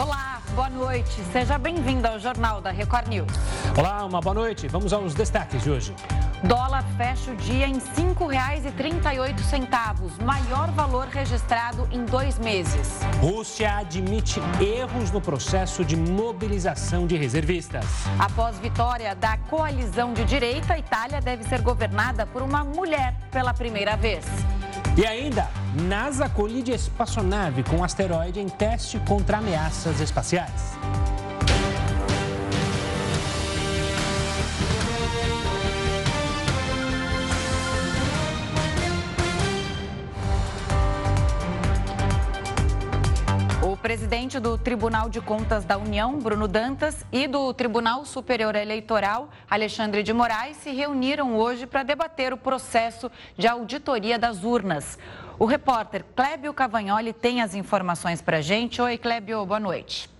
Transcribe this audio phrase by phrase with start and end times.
[0.00, 1.22] Olá, boa noite.
[1.30, 3.30] Seja bem-vindo ao Jornal da Record News.
[3.78, 4.66] Olá, uma boa noite.
[4.66, 5.94] Vamos aos destaques de hoje.
[6.42, 13.00] Dólar fecha o dia em R$ 5,38, maior valor registrado em dois meses.
[13.20, 17.84] Rússia admite erros no processo de mobilização de reservistas.
[18.18, 23.52] Após vitória da coalizão de direita, a Itália deve ser governada por uma mulher pela
[23.52, 24.24] primeira vez.
[24.96, 30.76] E ainda, NASA colide espaçonave com asteroide em teste contra ameaças espaciais.
[43.80, 50.02] Presidente do Tribunal de Contas da União, Bruno Dantas, e do Tribunal Superior Eleitoral, Alexandre
[50.02, 54.98] de Moraes, se reuniram hoje para debater o processo de auditoria das urnas.
[55.38, 58.82] O repórter Clébio Cavagnoli tem as informações para a gente.
[58.82, 60.19] Oi, Clébio, boa noite.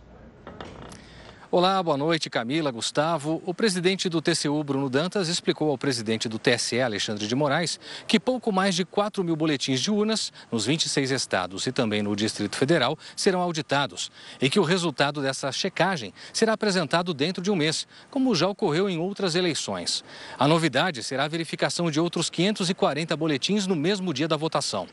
[1.53, 3.43] Olá, boa noite, Camila, Gustavo.
[3.45, 8.21] O presidente do TCU, Bruno Dantas, explicou ao presidente do TSE, Alexandre de Moraes, que
[8.21, 12.55] pouco mais de 4 mil boletins de urnas nos 26 estados e também no Distrito
[12.55, 17.85] Federal serão auditados e que o resultado dessa checagem será apresentado dentro de um mês,
[18.13, 20.05] como já ocorreu em outras eleições.
[20.39, 24.87] A novidade será a verificação de outros 540 boletins no mesmo dia da votação.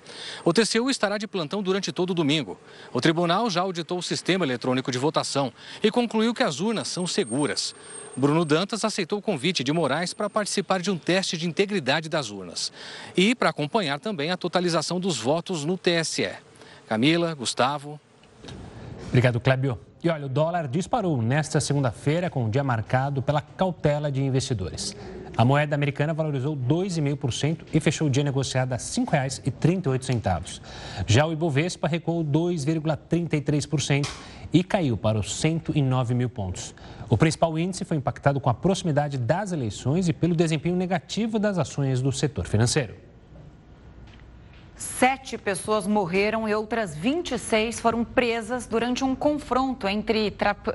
[0.44, 2.60] O TCU estará de plantão durante todo o domingo.
[2.92, 7.06] O tribunal já auditou o sistema eletrônico de votação e concluiu que as urnas são
[7.06, 7.76] seguras.
[8.16, 12.32] Bruno Dantas aceitou o convite de Moraes para participar de um teste de integridade das
[12.32, 12.72] urnas
[13.16, 16.32] e para acompanhar também a totalização dos votos no TSE.
[16.88, 18.00] Camila, Gustavo.
[19.10, 19.78] Obrigado, Clébio.
[20.04, 24.96] E olha, o dólar disparou nesta segunda-feira com o dia marcado pela cautela de investidores.
[25.38, 30.62] A moeda americana valorizou 2,5% e fechou o dia negociado a R$ 5,38.
[31.06, 34.08] Já o Ibovespa recuou 2,33%
[34.54, 36.74] e caiu para os 109 mil pontos.
[37.10, 41.58] O principal índice foi impactado com a proximidade das eleições e pelo desempenho negativo das
[41.58, 43.08] ações do setor financeiro.
[44.78, 50.32] Sete pessoas morreram e outras 26 foram presas durante um confronto entre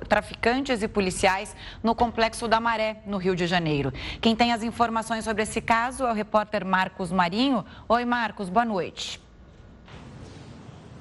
[0.09, 1.55] traficantes e policiais
[1.85, 3.93] no Complexo da Maré, no Rio de Janeiro.
[4.21, 7.65] Quem tem as informações sobre esse caso é o repórter Marcos Marinho.
[7.89, 9.21] Oi, Marcos, boa noite.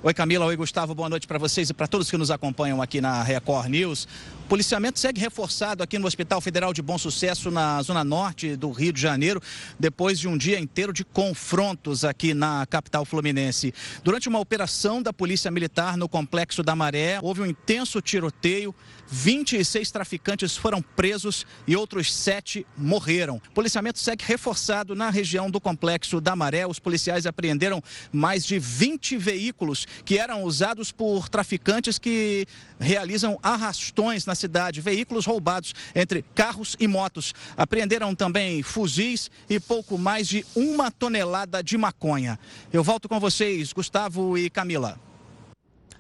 [0.04, 0.48] Oi, Camila.
[0.48, 0.96] Oi, Gustavo.
[0.96, 4.08] Boa noite para vocês e para todos que nos acompanham aqui na Record News
[4.52, 8.92] policiamento segue reforçado aqui no Hospital Federal de Bom Sucesso, na zona norte do Rio
[8.92, 9.42] de Janeiro,
[9.80, 13.74] depois de um dia inteiro de confrontos aqui na capital fluminense.
[14.04, 18.76] Durante uma operação da Polícia Militar no Complexo da Maré, houve um intenso tiroteio.
[19.14, 23.42] 26 traficantes foram presos e outros sete morreram.
[23.50, 26.66] O policiamento segue reforçado na região do Complexo da Maré.
[26.66, 32.46] Os policiais apreenderam mais de 20 veículos que eram usados por traficantes que
[32.80, 37.34] realizam arrastões na cidade, veículos roubados entre carros e motos.
[37.56, 42.38] Apreenderam também fuzis e pouco mais de uma tonelada de maconha.
[42.74, 45.00] Eu volto com vocês, Gustavo e Camila.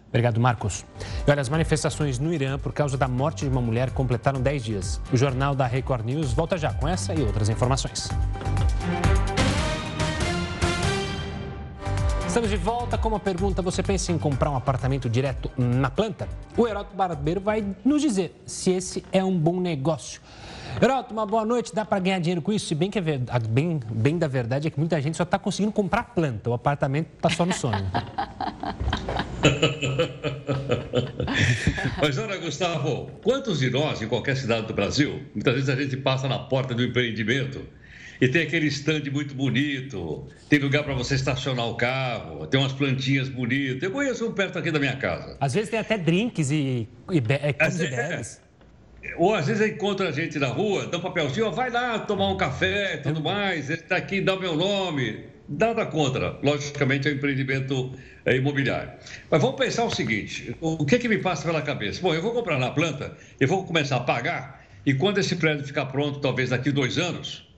[0.09, 0.85] Obrigado, Marcos.
[1.25, 4.63] E olha, as manifestações no Irã por causa da morte de uma mulher completaram 10
[4.63, 5.01] dias.
[5.11, 8.09] O jornal da Record News volta já com essa e outras informações.
[12.31, 13.61] Estamos de volta com uma pergunta.
[13.61, 16.29] Você pensa em comprar um apartamento direto na planta?
[16.55, 20.21] O Heroto Barbeiro vai nos dizer se esse é um bom negócio.
[20.81, 21.75] Heroto, uma boa noite.
[21.75, 22.67] Dá para ganhar dinheiro com isso?
[22.67, 25.73] Se bem que é bem, bem da verdade é que muita gente só está conseguindo
[25.73, 26.49] comprar planta.
[26.49, 27.85] O apartamento está só no sonho.
[32.01, 35.97] Mas olha, Gustavo, quantos de nós, em qualquer cidade do Brasil, muitas vezes a gente
[35.97, 37.61] passa na porta do empreendimento
[38.21, 42.71] e tem aquele stand muito bonito, tem lugar para você estacionar o carro, tem umas
[42.71, 43.81] plantinhas bonitas.
[43.81, 45.35] Eu conheço um perto aqui da minha casa.
[45.39, 47.53] Às vezes tem até drinks e, e, be é, e
[47.89, 48.39] bebes.
[49.03, 49.15] É.
[49.17, 52.29] Ou às vezes encontra a gente na rua, dá um papelzinho, ó, vai lá tomar
[52.29, 53.23] um café e tudo é.
[53.23, 55.31] mais, ele está aqui, dá o meu nome.
[55.49, 57.91] Nada contra, logicamente, é um empreendimento
[58.23, 58.91] é, imobiliário.
[59.31, 61.99] Mas vamos pensar o seguinte: o que, que me passa pela cabeça?
[61.99, 65.65] Bom, eu vou comprar na planta, eu vou começar a pagar, e quando esse prédio
[65.65, 67.50] ficar pronto, talvez daqui dois anos,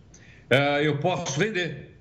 [0.83, 1.97] eu posso vender.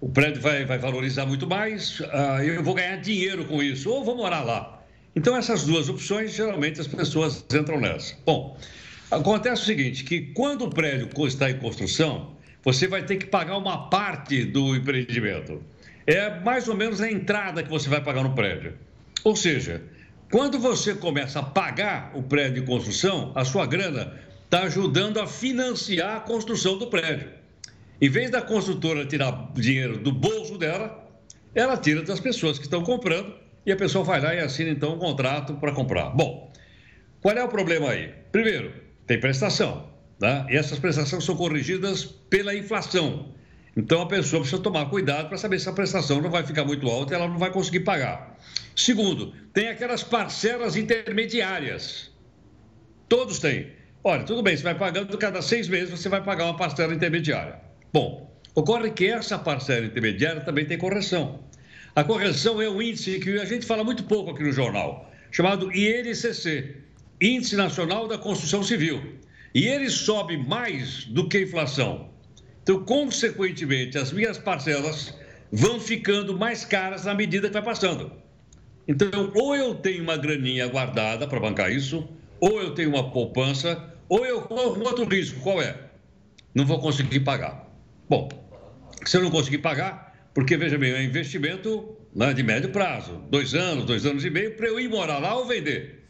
[0.00, 4.04] O prédio vai, vai valorizar muito mais, uh, eu vou ganhar dinheiro com isso, ou
[4.04, 4.82] vou morar lá.
[5.14, 8.16] Então, essas duas opções, geralmente as pessoas entram nessa.
[8.24, 8.58] Bom,
[9.10, 12.34] acontece o seguinte, que quando o prédio está em construção,
[12.64, 15.62] você vai ter que pagar uma parte do empreendimento.
[16.06, 18.74] É mais ou menos a entrada que você vai pagar no prédio.
[19.22, 19.82] Ou seja,
[20.30, 25.26] quando você começa a pagar o prédio de construção, a sua grana está ajudando a
[25.26, 27.41] financiar a construção do prédio.
[28.02, 31.08] Em vez da construtora tirar dinheiro do bolso dela,
[31.54, 33.32] ela tira das pessoas que estão comprando
[33.64, 36.10] e a pessoa vai lá e assina então um contrato para comprar.
[36.10, 36.52] Bom,
[37.20, 38.12] Qual é o problema aí?
[38.32, 38.72] Primeiro,
[39.06, 39.88] tem prestação.
[40.20, 40.44] Né?
[40.50, 43.32] E essas prestações são corrigidas pela inflação.
[43.76, 46.88] Então a pessoa precisa tomar cuidado para saber se a prestação não vai ficar muito
[46.88, 48.36] alta e ela não vai conseguir pagar.
[48.74, 52.10] Segundo, tem aquelas parcelas intermediárias.
[53.08, 53.70] Todos têm.
[54.02, 57.61] Olha, tudo bem, você vai pagando cada seis meses, você vai pagar uma parcela intermediária.
[57.92, 61.40] Bom, ocorre que essa parcela intermediária também tem correção.
[61.94, 65.70] A correção é um índice que a gente fala muito pouco aqui no jornal, chamado
[65.70, 66.76] INCC,
[67.20, 69.20] Índice Nacional da Construção Civil.
[69.54, 72.08] E ele sobe mais do que a inflação.
[72.62, 75.14] Então, consequentemente, as minhas parcelas
[75.52, 78.10] vão ficando mais caras na medida que vai passando.
[78.88, 82.08] Então, ou eu tenho uma graninha guardada para bancar isso,
[82.40, 85.40] ou eu tenho uma poupança, ou eu corro um outro risco.
[85.40, 85.76] Qual é?
[86.54, 87.71] Não vou conseguir pagar.
[88.12, 88.28] Bom,
[89.06, 93.54] se eu não conseguir pagar, porque veja bem, é investimento né, de médio prazo, dois
[93.54, 96.04] anos, dois anos e meio, para eu ir morar lá ou vender.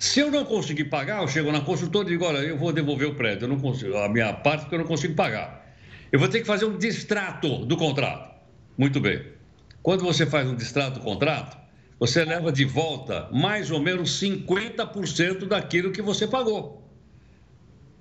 [0.00, 3.06] Se eu não conseguir pagar, eu chego na construtora e digo: olha, eu vou devolver
[3.06, 5.72] o prédio, eu não consigo, a minha parte porque eu não consigo pagar.
[6.10, 8.34] Eu vou ter que fazer um distrato do contrato.
[8.76, 9.24] Muito bem.
[9.80, 11.56] Quando você faz um distrato do contrato,
[12.00, 16.84] você leva de volta mais ou menos 50% daquilo que você pagou.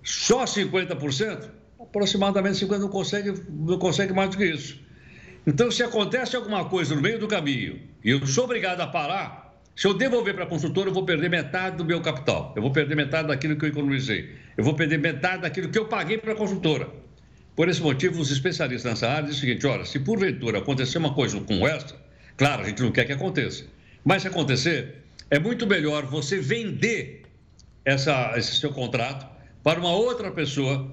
[0.01, 1.60] Só 50%?
[1.91, 4.79] Aproximadamente 50% não consegue, não consegue mais do que isso.
[5.45, 9.59] Então, se acontece alguma coisa no meio do caminho e eu sou obrigado a parar,
[9.75, 12.53] se eu devolver para a construtora, eu vou perder metade do meu capital.
[12.55, 14.35] Eu vou perder metade daquilo que eu economizei.
[14.55, 16.87] Eu vou perder metade daquilo que eu paguei para a construtora.
[17.57, 21.13] Por esse motivo, os especialistas nessa área dizem o seguinte: olha, se porventura acontecer uma
[21.13, 21.95] coisa como essa,
[22.37, 23.65] claro, a gente não quer que aconteça.
[24.05, 27.23] Mas se acontecer, é muito melhor você vender
[27.83, 29.27] essa, esse seu contrato
[29.63, 30.89] para uma outra pessoa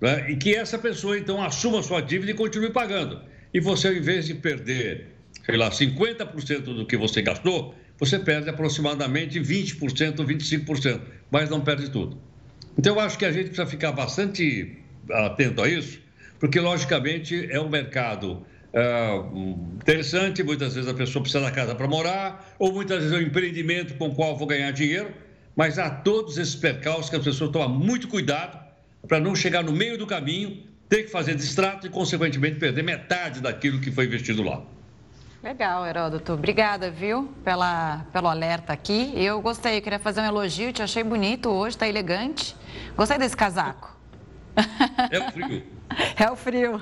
[0.00, 3.20] né, e que essa pessoa então assuma sua dívida e continue pagando.
[3.52, 5.08] E você, ao invés de perder,
[5.44, 11.00] sei lá, 50% do que você gastou, você perde aproximadamente 20%, 25%,
[11.30, 12.18] mas não perde tudo.
[12.78, 14.78] Então, eu acho que a gente precisa ficar bastante
[15.10, 16.00] atento a isso,
[16.38, 19.16] porque, logicamente, é um mercado é,
[19.74, 20.42] interessante.
[20.42, 23.94] Muitas vezes a pessoa precisa da casa para morar, ou muitas vezes é um empreendimento
[23.94, 25.12] com o qual vou ganhar dinheiro,
[25.56, 28.69] mas há todos esses percalços que as pessoas tomam muito cuidado
[29.06, 33.40] para não chegar no meio do caminho, ter que fazer distrato e, consequentemente, perder metade
[33.40, 34.62] daquilo que foi investido lá.
[35.42, 36.34] Legal, Heródoto.
[36.34, 39.12] Obrigada, viu, pela, pelo alerta aqui.
[39.16, 42.54] Eu gostei, eu queria fazer um elogio, te achei bonito hoje, tá elegante.
[42.94, 43.96] Gostei desse casaco.
[45.10, 45.62] É o frio.
[46.16, 46.80] É o frio.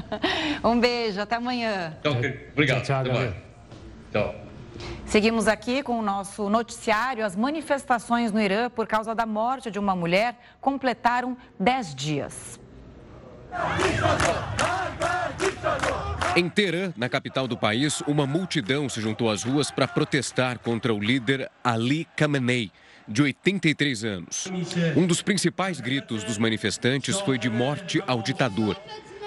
[0.64, 1.98] Um beijo, até amanhã.
[2.02, 2.48] Okay.
[2.52, 2.82] Obrigado.
[2.82, 3.34] Tchau, tchau,
[4.10, 4.47] tchau.
[5.06, 7.24] Seguimos aqui com o nosso noticiário.
[7.24, 12.60] As manifestações no Irã por causa da morte de uma mulher completaram 10 dias.
[16.36, 20.92] Em Teherã, na capital do país, uma multidão se juntou às ruas para protestar contra
[20.92, 22.70] o líder Ali Khamenei,
[23.06, 24.48] de 83 anos.
[24.96, 28.76] Um dos principais gritos dos manifestantes foi de morte ao ditador.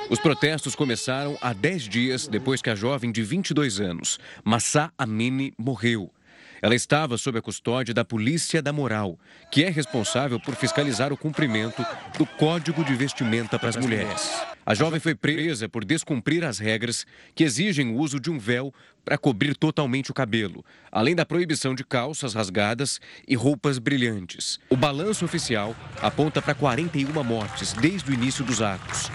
[0.10, 5.54] Os protestos começaram há 10 dias depois que a jovem de 22 anos, Massa Amini,
[5.58, 6.12] morreu.
[6.62, 9.18] Ela estava sob a custódia da Polícia da Moral,
[9.52, 11.84] que é responsável por fiscalizar o cumprimento
[12.18, 14.30] do Código de Vestimenta para as Mulheres.
[14.64, 18.72] A jovem foi presa por descumprir as regras que exigem o uso de um véu
[19.04, 24.60] para cobrir totalmente o cabelo, além da proibição de calças rasgadas e roupas brilhantes.
[24.70, 29.10] O balanço oficial aponta para 41 mortes desde o início dos atos.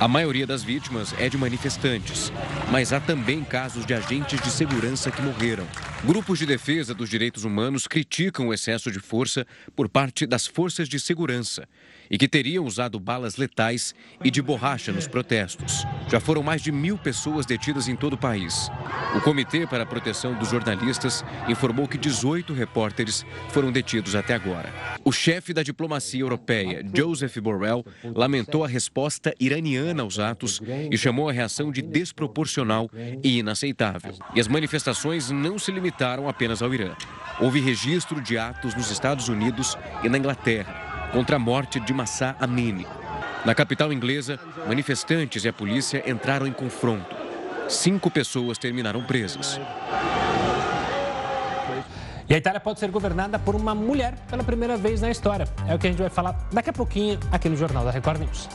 [0.00, 2.32] A maioria das vítimas é de manifestantes,
[2.72, 5.66] mas há também casos de agentes de segurança que morreram.
[6.02, 10.88] Grupos de defesa dos direitos humanos criticam o excesso de força por parte das forças
[10.88, 11.68] de segurança
[12.10, 15.84] e que teriam usado balas letais e de borracha nos protestos.
[16.08, 18.70] Já foram mais de mil pessoas detidas em todo o país.
[19.14, 24.72] O Comitê para a Proteção dos Jornalistas informou que 18 repórteres foram detidos até agora.
[25.04, 31.28] O chefe da diplomacia europeia, Joseph Borrell, lamentou a resposta iraniana aos atos e chamou
[31.28, 32.88] a reação de desproporcional
[33.22, 34.14] e inaceitável.
[34.34, 36.94] E as manifestações não se limitaram apenas ao Irã.
[37.40, 42.36] Houve registro de atos nos Estados Unidos e na Inglaterra contra a morte de Massa
[42.38, 42.86] Amini.
[43.44, 47.16] Na capital inglesa, manifestantes e a polícia entraram em confronto.
[47.68, 49.58] Cinco pessoas terminaram presas.
[52.28, 55.48] E a Itália pode ser governada por uma mulher pela primeira vez na história.
[55.66, 58.20] É o que a gente vai falar daqui a pouquinho aqui no Jornal da Record
[58.20, 58.48] News.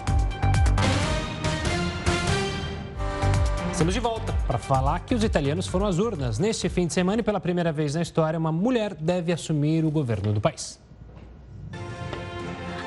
[3.75, 6.39] Estamos de volta para falar que os italianos foram às urnas.
[6.39, 9.91] Neste fim de semana e pela primeira vez na história, uma mulher deve assumir o
[9.91, 10.79] governo do país.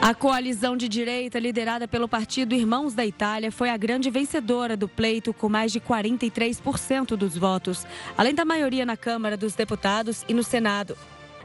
[0.01, 4.89] A coalizão de direita, liderada pelo partido Irmãos da Itália, foi a grande vencedora do
[4.89, 10.33] pleito, com mais de 43% dos votos, além da maioria na Câmara dos Deputados e
[10.33, 10.97] no Senado.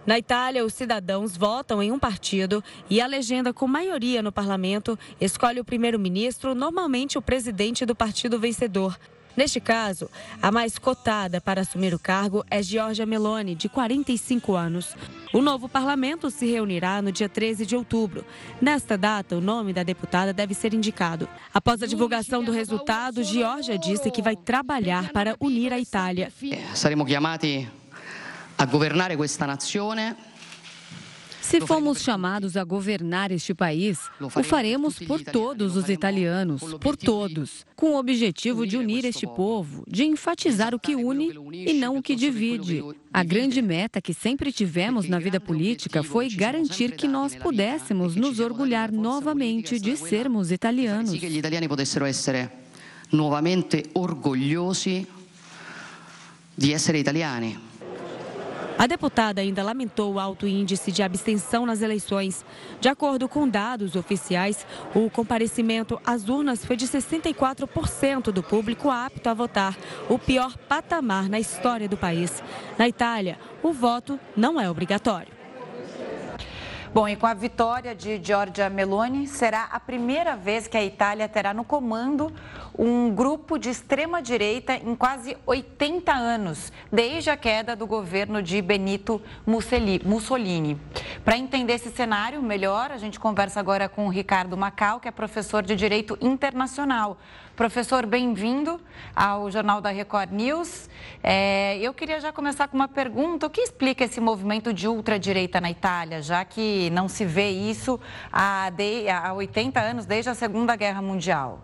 [0.05, 4.97] Na Itália, os cidadãos votam em um partido e a legenda com maioria no parlamento
[5.19, 8.97] escolhe o primeiro-ministro, normalmente o presidente do partido vencedor.
[9.35, 10.09] Neste caso,
[10.41, 14.95] a mais cotada para assumir o cargo é Giorgia Meloni, de 45 anos.
[15.33, 18.23] O novo parlamento se reunirá no dia 13 de outubro.
[18.61, 21.27] Nesta data, o nome da deputada deve ser indicado.
[21.53, 26.31] Após a divulgação do resultado, Giorgia disse que vai trabalhar para unir a Itália.
[26.73, 27.67] Saremo chiamati
[28.57, 30.32] a governare questa nazione
[31.53, 37.63] se fomos chamados a governar este país, o faremos por todos os italianos, por todos,
[37.75, 42.01] com o objetivo de unir este povo, de enfatizar o que une e não o
[42.01, 42.83] que divide.
[43.13, 48.39] A grande meta que sempre tivemos na vida política foi garantir que nós pudéssemos nos
[48.39, 51.11] orgulhar novamente de sermos italianos.
[51.11, 52.49] Que os italianos pudessero essere
[53.11, 55.05] novamente orgulhosi
[56.55, 57.72] di essere italiani.
[58.77, 62.43] A deputada ainda lamentou o alto índice de abstenção nas eleições.
[62.81, 64.65] De acordo com dados oficiais,
[64.95, 69.77] o comparecimento às urnas foi de 64% do público apto a votar,
[70.09, 72.43] o pior patamar na história do país.
[72.77, 75.42] Na Itália, o voto não é obrigatório.
[76.93, 81.27] Bom, e com a vitória de Giorgia Meloni, será a primeira vez que a Itália
[81.27, 82.31] terá no comando
[82.77, 89.19] um grupo de extrema-direita em quase 80 anos, desde a queda do governo de Benito
[89.43, 90.79] Mussolini.
[91.25, 95.11] Para entender esse cenário melhor, a gente conversa agora com o Ricardo Macau, que é
[95.11, 97.17] professor de Direito Internacional.
[97.55, 98.81] Professor, bem-vindo
[99.15, 100.89] ao Jornal da Record News.
[101.21, 105.61] É, eu queria já começar com uma pergunta: o que explica esse movimento de ultradireita
[105.61, 107.99] na Itália, já que não se vê isso
[108.31, 111.63] há, de, há 80 anos, desde a Segunda Guerra Mundial?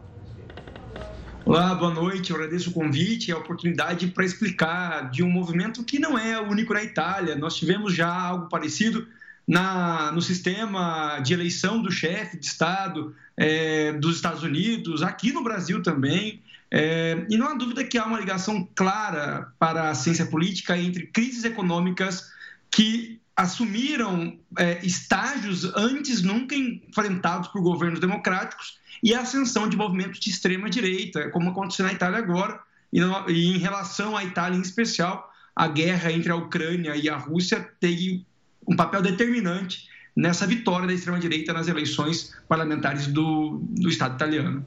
[1.43, 2.29] Olá, boa noite.
[2.29, 6.39] Eu agradeço o convite e a oportunidade para explicar de um movimento que não é
[6.39, 7.35] único na Itália.
[7.35, 9.07] Nós tivemos já algo parecido
[9.49, 15.43] na, no sistema de eleição do chefe de Estado é, dos Estados Unidos, aqui no
[15.43, 16.39] Brasil também.
[16.69, 21.07] É, e não há dúvida que há uma ligação clara para a ciência política entre
[21.07, 22.31] crises econômicas
[22.69, 30.19] que assumiram é, estágios antes nunca enfrentados por governos democráticos e a ascensão de movimentos
[30.19, 32.59] de extrema direita, como aconteceu na Itália agora,
[32.93, 37.17] e, e em relação à Itália em especial, a guerra entre a Ucrânia e a
[37.17, 38.28] Rússia teve
[38.69, 44.65] um papel determinante nessa vitória da extrema-direita nas eleições parlamentares do, do Estado italiano.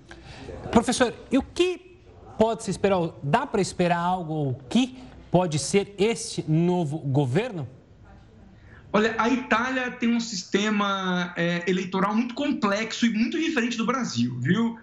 [0.72, 1.98] Professor, e o que
[2.36, 2.98] pode se esperar?
[3.22, 4.50] Dá para esperar algo?
[4.50, 4.98] O que
[5.30, 7.68] pode ser este novo governo?
[8.92, 14.36] Olha, a Itália tem um sistema é, eleitoral muito complexo e muito diferente do Brasil,
[14.38, 14.78] viu?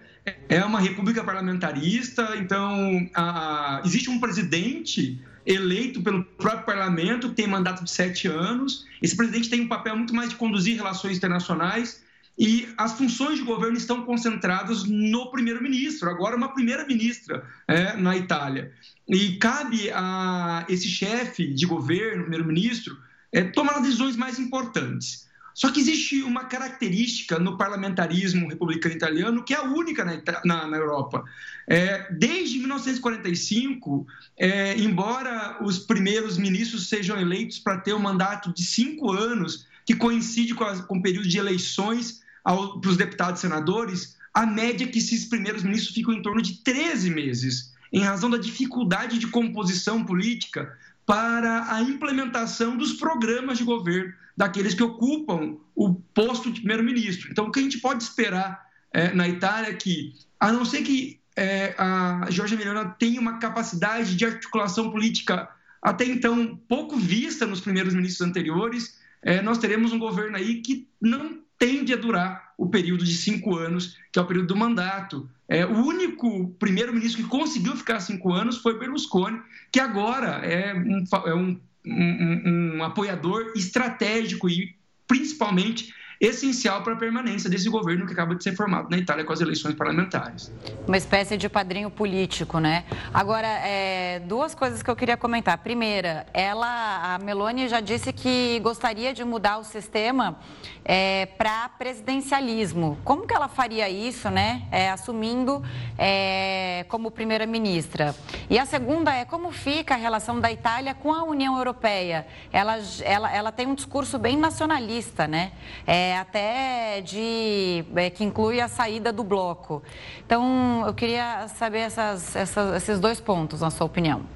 [0.48, 7.84] É uma república parlamentarista, então a, existe um presidente eleito pelo próprio parlamento, tem mandato
[7.84, 8.86] de sete anos.
[9.02, 12.02] Esse presidente tem um papel muito mais de conduzir relações internacionais
[12.38, 18.72] e as funções de governo estão concentradas no primeiro-ministro, agora uma primeira-ministra é, na Itália.
[19.06, 22.96] E cabe a esse chefe de governo, primeiro-ministro,
[23.32, 25.28] é, tomar as decisões mais importantes.
[25.54, 30.66] Só que existe uma característica no parlamentarismo republicano italiano que é a única na, na,
[30.66, 31.24] na Europa.
[31.68, 34.06] É, desde 1945,
[34.38, 39.94] é, embora os primeiros ministros sejam eleitos para ter um mandato de cinco anos, que
[39.94, 44.88] coincide com, com o período de eleições para os deputados e senadores, a média é
[44.88, 49.26] que esses primeiros ministros ficam em torno de 13 meses, em razão da dificuldade de
[49.26, 56.60] composição política para a implementação dos programas de governo daqueles que ocupam o posto de
[56.60, 57.28] primeiro-ministro.
[57.30, 60.80] Então, o que a gente pode esperar é, na Itália é que, a não ser
[60.80, 65.46] que é, a Giorgia Meloni tenha uma capacidade de articulação política
[65.82, 70.88] até então pouco vista nos primeiros ministros anteriores, é, nós teremos um governo aí que
[70.98, 75.28] não tende a durar o período de cinco anos, que é o período do mandato.
[75.46, 79.38] É, o único primeiro-ministro que conseguiu ficar cinco anos foi Berlusconi,
[79.70, 86.96] que agora é um, é um, um, um apoiador estratégico e principalmente essencial para a
[86.96, 90.52] permanência desse governo que acaba de ser formado na Itália com as eleições parlamentares.
[90.86, 92.84] Uma espécie de padrinho político, né?
[93.14, 95.56] Agora, é, duas coisas que eu queria comentar.
[95.58, 100.38] Primeira, ela, a Meloni já disse que gostaria de mudar o sistema
[100.84, 102.98] é, para presidencialismo.
[103.02, 104.64] Como que ela faria isso, né?
[104.70, 105.62] É, assumindo
[105.96, 108.14] é, como primeira-ministra.
[108.50, 112.26] E a segunda é como fica a relação da Itália com a União Europeia.
[112.52, 115.52] Ela, ela, ela tem um discurso bem nacionalista, né?
[115.86, 119.82] É, é, até de é, que inclui a saída do bloco.
[120.26, 124.26] Então, eu queria saber essas, essas, esses dois pontos, na sua opinião.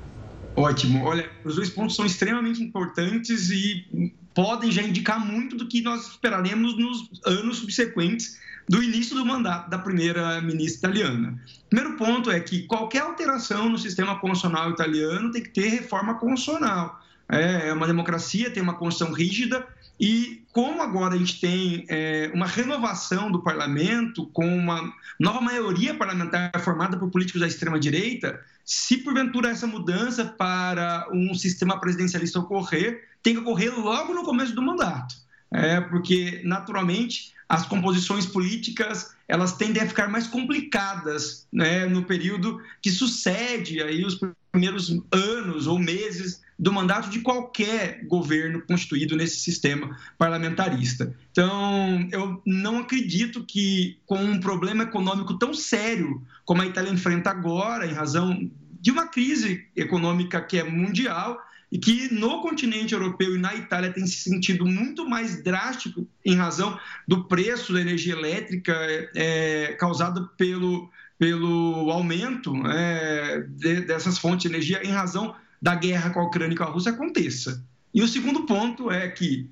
[0.57, 1.05] Ótimo.
[1.05, 6.09] Olha, os dois pontos são extremamente importantes e podem já indicar muito do que nós
[6.09, 8.39] esperaremos nos anos subsequentes
[8.69, 11.39] do início do mandato da primeira-ministra italiana.
[11.69, 17.01] Primeiro ponto é que qualquer alteração no sistema constitucional italiano tem que ter reforma constitucional.
[17.29, 19.67] É, é uma democracia, tem uma constituição rígida
[19.99, 25.95] e como agora a gente tem é, uma renovação do parlamento, com uma nova maioria
[25.95, 33.09] parlamentar formada por políticos da extrema-direita, se porventura essa mudança para um sistema presidencialista ocorrer,
[33.23, 35.15] tem que ocorrer logo no começo do mandato.
[35.51, 42.61] É, porque, naturalmente, as composições políticas elas tendem a ficar mais complicadas né, no período
[42.83, 44.19] que sucede aí os
[44.51, 51.15] primeiros anos ou meses do mandato de qualquer governo constituído nesse sistema parlamentarista.
[51.31, 57.31] Então, eu não acredito que, com um problema econômico tão sério como a Itália enfrenta
[57.31, 58.49] agora, em razão
[58.81, 61.39] de uma crise econômica que é mundial,
[61.75, 66.37] e que no continente europeu e na Itália tem se sentido muito mais drástico em
[66.37, 68.73] razão do preço da energia elétrica
[69.17, 75.35] é, causado pelo, pelo aumento é, de, dessas fontes de energia em razão
[75.65, 77.65] da guerra com a Ucrânia e com a Rússia aconteça.
[77.95, 79.49] E o segundo ponto é que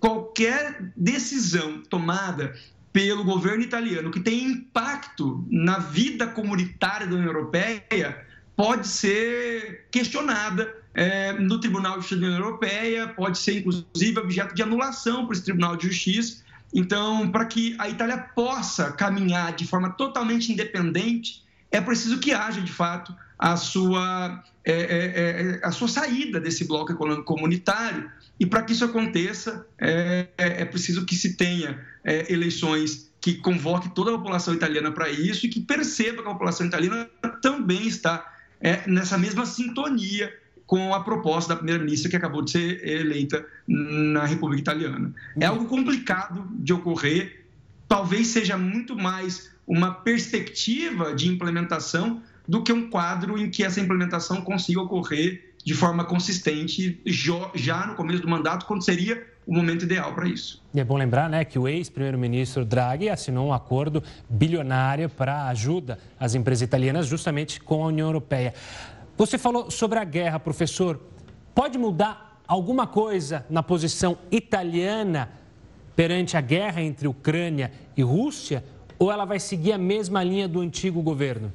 [0.00, 2.56] qualquer decisão tomada
[2.90, 8.24] pelo governo italiano que tem impacto na vida comunitária da União Europeia
[8.56, 14.54] pode ser questionada é, no Tribunal de Justiça da União Europeia, pode ser inclusive objeto
[14.54, 16.42] de anulação para esse Tribunal de Justiça.
[16.72, 22.62] Então, para que a Itália possa caminhar de forma totalmente independente, é preciso que haja,
[22.62, 28.10] de fato, a sua, é, é, é a sua saída desse bloco econômico comunitário.
[28.38, 31.80] E para que isso aconteça, é, é, é preciso que se tenha
[32.28, 36.66] eleições que convoque toda a população italiana para isso e que perceba que a população
[36.66, 37.08] italiana
[37.40, 38.32] também está
[38.86, 40.32] nessa mesma sintonia
[40.66, 45.12] com a proposta da primeira-ministra que acabou de ser eleita na República Italiana.
[45.38, 47.44] É algo complicado de ocorrer,
[47.88, 53.80] talvez seja muito mais uma perspectiva de implementação do que um quadro em que essa
[53.80, 59.84] implementação consiga ocorrer de forma consistente já no começo do mandato, quando seria o momento
[59.84, 60.62] ideal para isso.
[60.74, 65.98] E é bom lembrar né, que o ex-primeiro-ministro Draghi assinou um acordo bilionário para ajuda
[66.20, 68.52] às empresas italianas justamente com a União Europeia.
[69.16, 71.00] Você falou sobre a guerra, professor.
[71.54, 75.30] Pode mudar alguma coisa na posição italiana
[75.96, 78.64] perante a guerra entre Ucrânia e Rússia?
[78.98, 81.52] Ou ela vai seguir a mesma linha do antigo governo?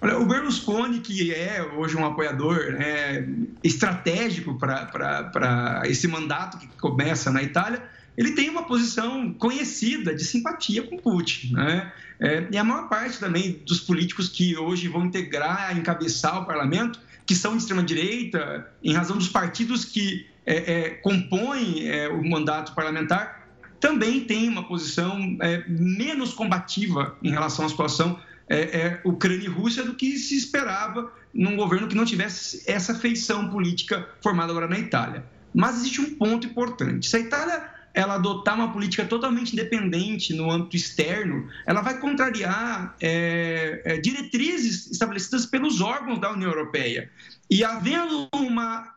[0.00, 3.28] Olha, o Berlusconi, que é hoje um apoiador né,
[3.64, 7.82] estratégico para esse mandato que começa na Itália,
[8.16, 11.52] ele tem uma posição conhecida de simpatia com Putin.
[11.52, 11.92] Né?
[12.20, 17.00] É, e a maior parte também dos políticos que hoje vão integrar, encabeçar o parlamento,
[17.24, 22.74] que são de extrema-direita, em razão dos partidos que é, é, compõem é, o mandato
[22.74, 23.46] parlamentar,
[23.78, 28.18] também tem uma posição é, menos combativa em relação à situação
[28.56, 33.48] é, Ucrânia e Rússia do que se esperava num governo que não tivesse essa feição
[33.50, 35.24] política formada agora na Itália.
[35.54, 37.08] Mas existe um ponto importante.
[37.08, 42.94] Se a Itália ela adotar uma política totalmente independente no âmbito externo, ela vai contrariar
[43.00, 47.10] é, é, diretrizes estabelecidas pelos órgãos da União Europeia.
[47.50, 48.94] E havendo uma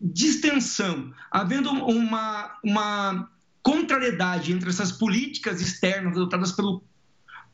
[0.00, 3.28] distensão, havendo uma, uma
[3.62, 6.84] contrariedade entre essas políticas externas adotadas pelo,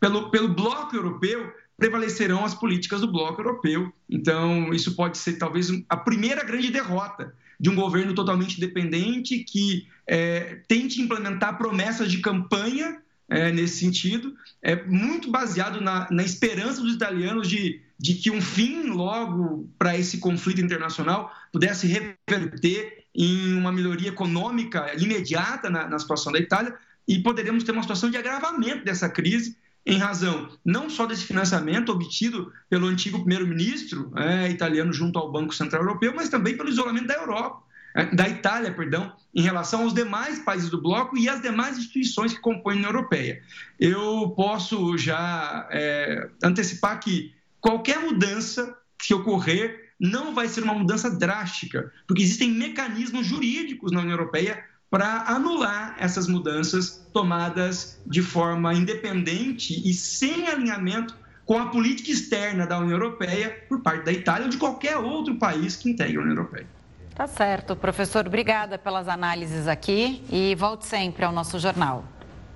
[0.05, 3.91] pelo, pelo bloco europeu, prevalecerão as políticas do bloco europeu.
[4.09, 9.87] Então, isso pode ser talvez a primeira grande derrota de um governo totalmente independente que
[10.07, 16.83] é, tente implementar promessas de campanha é, nesse sentido, é muito baseado na, na esperança
[16.83, 23.55] dos italianos de, de que um fim logo para esse conflito internacional pudesse reverter em
[23.55, 26.77] uma melhoria econômica imediata na, na situação da Itália
[27.09, 31.93] e poderemos ter uma situação de agravamento dessa crise em razão não só desse financiamento
[31.93, 37.07] obtido pelo antigo primeiro-ministro é, italiano junto ao Banco Central Europeu, mas também pelo isolamento
[37.07, 37.63] da Europa,
[37.95, 42.33] é, da Itália, perdão, em relação aos demais países do bloco e às demais instituições
[42.33, 43.43] que compõem a União Europeia.
[43.79, 51.11] Eu posso já é, antecipar que qualquer mudança que ocorrer não vai ser uma mudança
[51.11, 58.75] drástica, porque existem mecanismos jurídicos na União Europeia para anular essas mudanças tomadas de forma
[58.75, 64.45] independente e sem alinhamento com a política externa da União Europeia por parte da Itália
[64.45, 66.67] ou de qualquer outro país que integre a União Europeia.
[67.15, 68.27] Tá certo, professor.
[68.27, 72.05] Obrigada pelas análises aqui e volte sempre ao nosso jornal.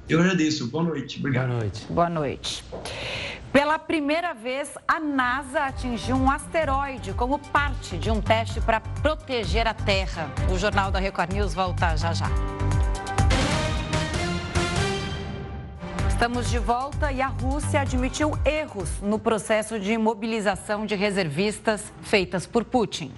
[0.08, 0.66] Eu agradeço.
[0.68, 1.18] Boa noite.
[1.18, 1.48] Obrigado.
[1.48, 1.86] Boa noite.
[1.90, 2.64] Boa noite.
[3.52, 9.66] Pela primeira vez, a NASA atingiu um asteroide como parte de um teste para proteger
[9.66, 10.30] a Terra.
[10.52, 12.26] O Jornal da Record News volta já já.
[16.08, 22.46] Estamos de volta e a Rússia admitiu erros no processo de mobilização de reservistas feitas
[22.46, 23.12] por Putin.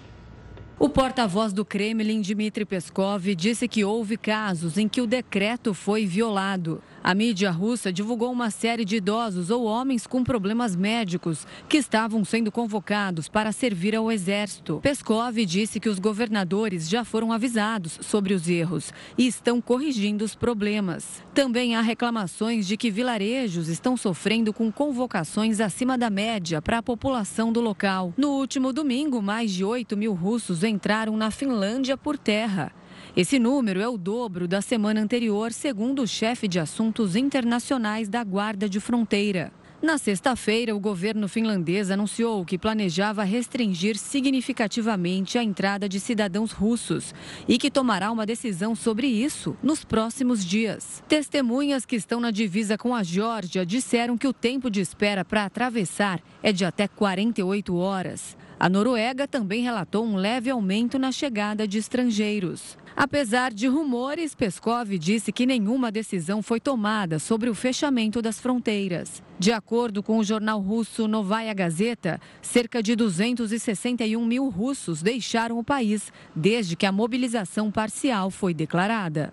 [0.79, 6.07] O porta-voz do Kremlin, Dmitry Peskov, disse que houve casos em que o decreto foi
[6.07, 6.83] violado.
[7.03, 12.23] A mídia russa divulgou uma série de idosos ou homens com problemas médicos que estavam
[12.27, 14.81] sendo convocados para servir ao exército.
[14.83, 20.35] Peskov disse que os governadores já foram avisados sobre os erros e estão corrigindo os
[20.35, 21.23] problemas.
[21.33, 26.83] Também há reclamações de que vilarejos estão sofrendo com convocações acima da média para a
[26.83, 28.13] população do local.
[28.17, 32.73] No último domingo, mais de 8 mil russos entraram na Finlândia por terra.
[33.17, 38.23] Esse número é o dobro da semana anterior, segundo o chefe de assuntos internacionais da
[38.23, 39.53] Guarda de Fronteira.
[39.83, 47.13] Na sexta-feira, o governo finlandês anunciou que planejava restringir significativamente a entrada de cidadãos russos
[47.49, 51.03] e que tomará uma decisão sobre isso nos próximos dias.
[51.09, 55.47] Testemunhas que estão na divisa com a Geórgia disseram que o tempo de espera para
[55.47, 58.37] atravessar é de até 48 horas.
[58.61, 62.77] A Noruega também relatou um leve aumento na chegada de estrangeiros.
[63.03, 69.23] Apesar de rumores, Peskov disse que nenhuma decisão foi tomada sobre o fechamento das fronteiras.
[69.39, 75.65] De acordo com o jornal russo Novaya Gazeta, cerca de 261 mil russos deixaram o
[75.65, 79.33] país desde que a mobilização parcial foi declarada.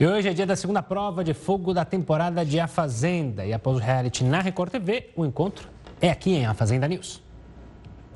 [0.00, 3.46] E hoje é dia da segunda prova de fogo da temporada de A Fazenda.
[3.46, 5.68] E após o reality na Record TV, o encontro
[6.00, 7.22] é aqui em A Fazenda News.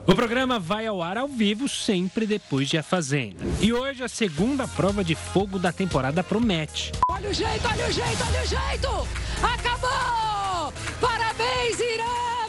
[0.06, 3.44] O programa vai ao ar ao vivo sempre depois de A Fazenda.
[3.60, 6.92] E hoje a segunda prova de fogo da temporada promete.
[7.10, 8.88] Olha o jeito, olha o jeito, olha o jeito!
[9.42, 10.72] Acabou!
[11.00, 12.04] Parabéns, Irã!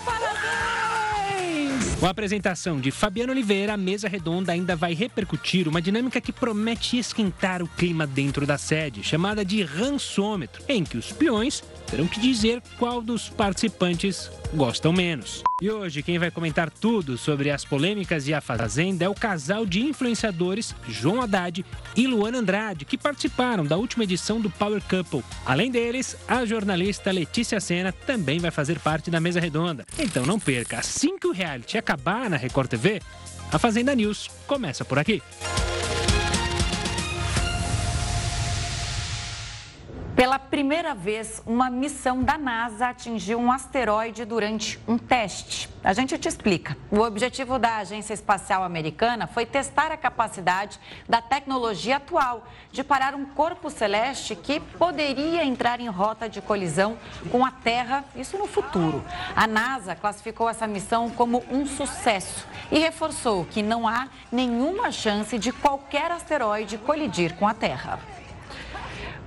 [0.06, 1.96] Parabéns!
[2.00, 6.32] Com a apresentação de Fabiano Oliveira, a mesa redonda ainda vai repercutir uma dinâmica que
[6.32, 12.08] promete esquentar o clima dentro da sede, chamada de rançômetro, em que os peões terão
[12.08, 15.44] que dizer qual dos participantes gostam menos.
[15.62, 19.66] E hoje quem vai comentar tudo sobre as polêmicas e a fazenda é o casal
[19.66, 25.24] de influenciadores João Haddad e Luana Andrade, que participaram da última edição do Power Couple.
[25.46, 29.86] Além deles, a jornalista Letícia Sena também vai fazer parte da mesa redonda.
[29.98, 33.02] Então não perca, assim que o reality acabar na Record TV,
[33.52, 35.22] a Fazenda News começa por aqui.
[40.18, 45.70] Pela primeira vez, uma missão da NASA atingiu um asteroide durante um teste.
[45.84, 46.76] A gente te explica.
[46.90, 53.14] O objetivo da Agência Espacial Americana foi testar a capacidade da tecnologia atual de parar
[53.14, 56.98] um corpo celeste que poderia entrar em rota de colisão
[57.32, 59.06] com a Terra, isso no futuro.
[59.36, 65.38] A NASA classificou essa missão como um sucesso e reforçou que não há nenhuma chance
[65.38, 68.00] de qualquer asteroide colidir com a Terra.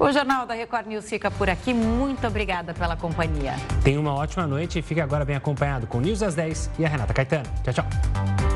[0.00, 1.74] O Jornal da Record News fica por aqui.
[1.74, 3.52] Muito obrigada pela companhia.
[3.84, 6.88] Tenha uma ótima noite e fique agora bem acompanhado com News às 10 e a
[6.88, 7.44] Renata Caetano.
[7.62, 8.49] Tchau, tchau.